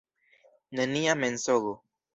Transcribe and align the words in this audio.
Nenia 0.71 1.15
mensogo. 1.21 1.81